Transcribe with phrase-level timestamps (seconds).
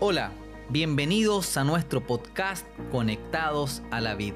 [0.00, 0.30] Hola,
[0.68, 4.34] bienvenidos a nuestro podcast Conectados a la Vid.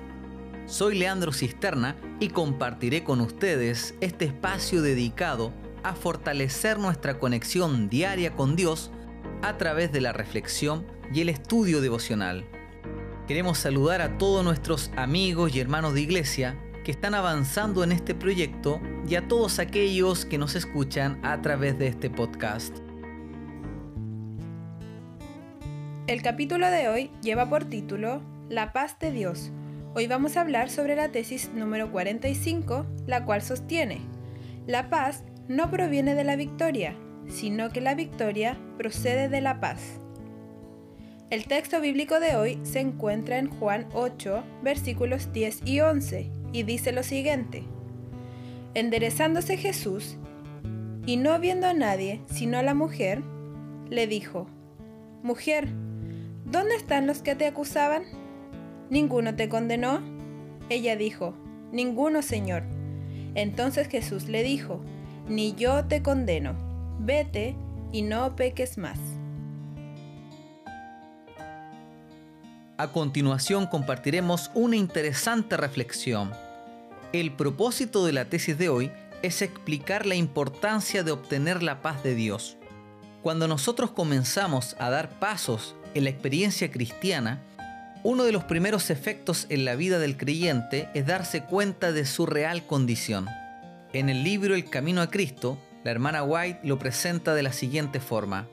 [0.66, 5.52] Soy Leandro Cisterna y compartiré con ustedes este espacio dedicado
[5.84, 8.90] a fortalecer nuestra conexión diaria con Dios
[9.42, 12.44] a través de la reflexión y el estudio devocional.
[13.28, 18.16] Queremos saludar a todos nuestros amigos y hermanos de iglesia que están avanzando en este
[18.16, 22.81] proyecto y a todos aquellos que nos escuchan a través de este podcast.
[26.12, 29.50] El capítulo de hoy lleva por título La paz de Dios.
[29.94, 34.02] Hoy vamos a hablar sobre la tesis número 45, la cual sostiene,
[34.66, 36.94] la paz no proviene de la victoria,
[37.28, 40.00] sino que la victoria procede de la paz.
[41.30, 46.62] El texto bíblico de hoy se encuentra en Juan 8, versículos 10 y 11, y
[46.64, 47.64] dice lo siguiente.
[48.74, 50.18] Enderezándose Jesús,
[51.06, 53.22] y no viendo a nadie sino a la mujer,
[53.88, 54.46] le dijo,
[55.22, 55.68] Mujer,
[56.52, 58.04] ¿Dónde están los que te acusaban?
[58.90, 60.02] ¿Ninguno te condenó?
[60.68, 61.32] Ella dijo,
[61.72, 62.64] Ninguno, Señor.
[63.34, 64.82] Entonces Jesús le dijo,
[65.26, 66.54] Ni yo te condeno,
[66.98, 67.56] vete
[67.90, 68.98] y no peques más.
[72.76, 76.32] A continuación compartiremos una interesante reflexión.
[77.14, 82.02] El propósito de la tesis de hoy es explicar la importancia de obtener la paz
[82.02, 82.58] de Dios.
[83.22, 87.40] Cuando nosotros comenzamos a dar pasos en la experiencia cristiana,
[88.02, 92.26] uno de los primeros efectos en la vida del creyente es darse cuenta de su
[92.26, 93.28] real condición.
[93.92, 98.00] En el libro El Camino a Cristo, la hermana White lo presenta de la siguiente
[98.00, 98.48] forma.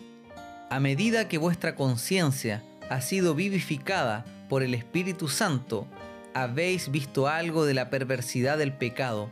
[0.70, 5.88] A medida que vuestra conciencia ha sido vivificada por el Espíritu Santo,
[6.34, 9.30] habéis visto algo de la perversidad del pecado,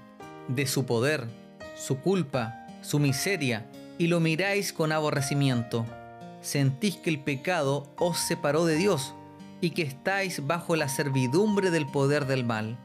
[0.48, 1.28] de su poder,
[1.76, 3.66] su culpa, su miseria,
[4.00, 5.86] y lo miráis con aborrecimiento
[6.48, 9.14] sentís que el pecado os separó de Dios
[9.60, 12.78] y que estáis bajo la servidumbre del poder del mal.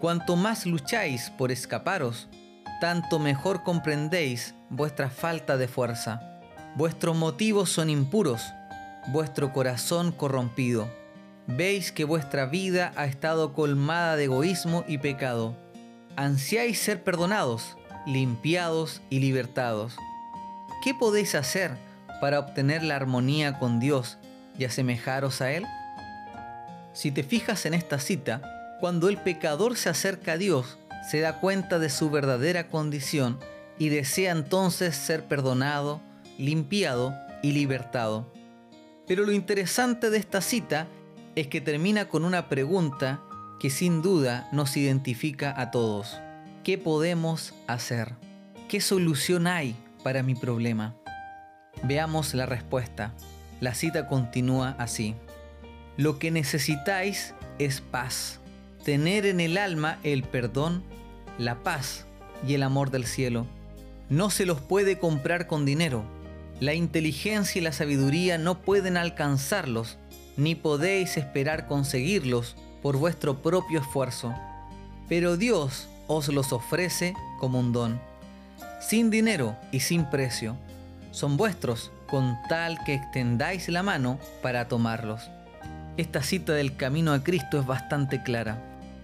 [0.00, 2.28] Cuanto más lucháis por escaparos,
[2.80, 6.40] tanto mejor comprendéis vuestra falta de fuerza.
[6.74, 8.42] Vuestros motivos son impuros,
[9.08, 10.90] vuestro corazón corrompido.
[11.46, 15.56] Veis que vuestra vida ha estado colmada de egoísmo y pecado.
[16.16, 19.96] Ansiáis ser perdonados, limpiados y libertados.
[20.82, 21.86] ¿Qué podéis hacer
[22.20, 24.18] para obtener la armonía con Dios
[24.58, 25.64] y asemejaros a Él?
[26.92, 28.42] Si te fijas en esta cita,
[28.80, 30.78] cuando el pecador se acerca a Dios,
[31.08, 33.38] se da cuenta de su verdadera condición
[33.78, 36.00] y desea entonces ser perdonado,
[36.38, 38.32] limpiado y libertado.
[39.06, 40.88] Pero lo interesante de esta cita
[41.34, 43.20] es que termina con una pregunta
[43.60, 46.18] que sin duda nos identifica a todos.
[46.64, 48.14] ¿Qué podemos hacer?
[48.68, 50.96] ¿Qué solución hay para mi problema?
[51.82, 53.12] Veamos la respuesta.
[53.60, 55.14] La cita continúa así.
[55.96, 58.40] Lo que necesitáis es paz.
[58.84, 60.82] Tener en el alma el perdón,
[61.38, 62.06] la paz
[62.46, 63.46] y el amor del cielo.
[64.08, 66.04] No se los puede comprar con dinero.
[66.60, 69.98] La inteligencia y la sabiduría no pueden alcanzarlos,
[70.36, 74.34] ni podéis esperar conseguirlos por vuestro propio esfuerzo.
[75.08, 78.00] Pero Dios os los ofrece como un don,
[78.80, 80.56] sin dinero y sin precio
[81.16, 85.30] son vuestros, con tal que extendáis la mano para tomarlos.
[85.96, 88.58] Esta cita del camino a Cristo es bastante clara.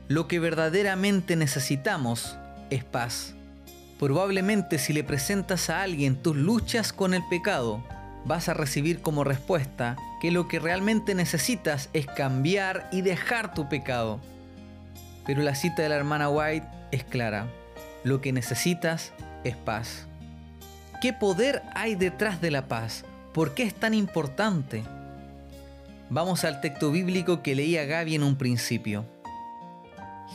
[0.09, 2.37] Lo que verdaderamente necesitamos
[2.69, 3.33] es paz.
[3.99, 7.83] Probablemente si le presentas a alguien tus luchas con el pecado,
[8.27, 13.71] vas a recibir como respuesta que lo que realmente necesitas es cambiar y dejar tu
[13.71, 14.21] pecado.
[15.25, 17.47] Pero la cita de la hermana White es clara.
[18.05, 19.15] Lo que necesitas
[19.45, 20.09] es paz.
[21.03, 23.05] ¿Qué poder hay detrás de la paz?
[23.35, 24.85] ¿Por qué es tan importante?
[26.11, 29.05] Vamos al texto bíblico que leía Gaby en un principio.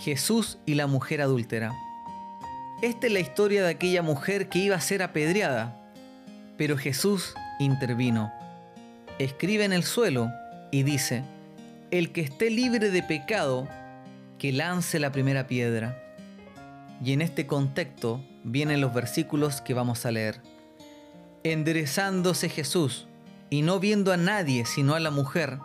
[0.01, 1.73] Jesús y la mujer adúltera.
[2.81, 5.73] Esta es la historia de aquella mujer que iba a ser apedreada,
[6.57, 8.29] pero Jesús intervino.
[9.19, 10.29] Escribe en el suelo
[10.73, 11.23] y dice,
[11.91, 13.69] el que esté libre de pecado,
[14.37, 15.97] que lance la primera piedra.
[17.01, 20.41] Y en este contexto vienen los versículos que vamos a leer.
[21.43, 23.07] Enderezándose Jesús
[23.49, 25.59] y no viendo a nadie sino a la mujer,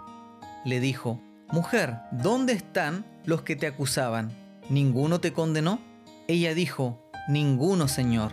[0.64, 1.20] le dijo,
[1.50, 4.32] Mujer, ¿dónde están los que te acusaban?
[4.68, 5.80] ¿Ninguno te condenó?
[6.28, 8.32] Ella dijo, Ninguno, Señor.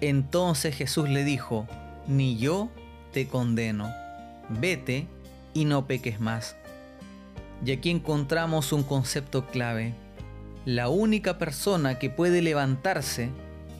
[0.00, 1.66] Entonces Jesús le dijo,
[2.06, 2.68] Ni yo
[3.12, 3.92] te condeno.
[4.48, 5.06] Vete
[5.54, 6.56] y no peques más.
[7.64, 9.94] Y aquí encontramos un concepto clave.
[10.64, 13.30] La única persona que puede levantarse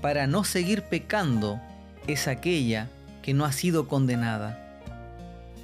[0.01, 1.61] para no seguir pecando
[2.09, 2.89] es aquella
[3.23, 4.59] que no ha sido condenada.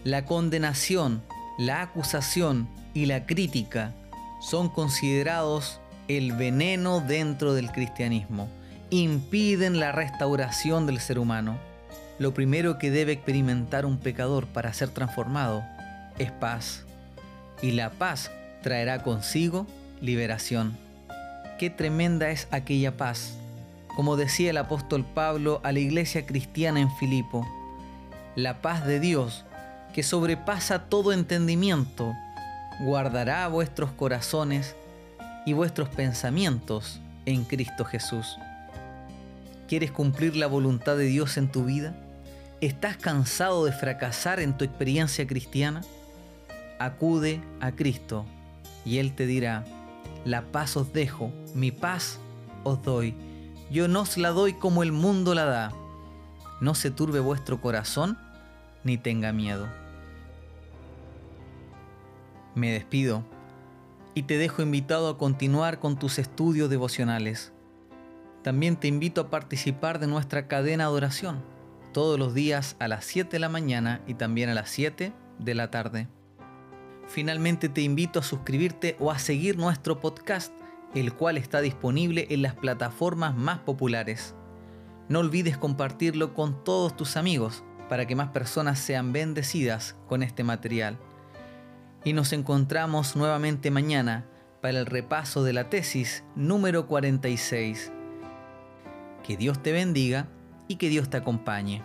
[0.05, 1.23] La condenación,
[1.59, 3.93] la acusación y la crítica
[4.41, 8.49] son considerados el veneno dentro del cristianismo.
[8.91, 11.59] Impiden la restauración del ser humano.
[12.19, 15.65] Lo primero que debe experimentar un pecador para ser transformado
[16.19, 16.85] es paz.
[17.63, 18.31] Y la paz
[18.63, 19.67] traerá consigo
[20.03, 20.77] liberación.
[21.59, 23.39] Qué tremenda es aquella paz.
[23.97, 27.47] Como decía el apóstol Pablo a la iglesia cristiana en Filipo,
[28.35, 29.45] la paz de Dios,
[29.93, 32.13] que sobrepasa todo entendimiento,
[32.81, 34.75] guardará vuestros corazones
[35.47, 38.37] y vuestros pensamientos en Cristo Jesús.
[39.69, 41.95] ¿Quieres cumplir la voluntad de Dios en tu vida?
[42.61, 45.83] ¿Estás cansado de fracasar en tu experiencia cristiana?
[46.79, 48.27] Acude a Cristo
[48.85, 49.65] y Él te dirá,
[50.25, 52.19] la paz os dejo, mi paz
[52.65, 53.15] os doy.
[53.71, 55.73] Yo no os la doy como el mundo la da.
[56.61, 58.19] No se turbe vuestro corazón
[58.85, 59.67] ni tenga miedo.
[62.55, 63.25] Me despido
[64.15, 67.53] y te dejo invitado a continuar con tus estudios devocionales.
[68.43, 71.43] También te invito a participar de nuestra cadena de oración,
[71.93, 75.55] todos los días a las 7 de la mañana y también a las 7 de
[75.55, 76.09] la tarde.
[77.09, 80.53] Finalmente te invito a suscribirte o a seguir nuestro podcast,
[80.95, 84.35] el cual está disponible en las plataformas más populares.
[85.09, 90.45] No olvides compartirlo con todos tus amigos para que más personas sean bendecidas con este
[90.45, 90.99] material
[92.05, 94.27] y nos encontramos nuevamente mañana
[94.61, 97.93] para el repaso de la tesis número 46.
[99.23, 100.29] Que Dios te bendiga
[100.69, 101.83] y que Dios te acompañe.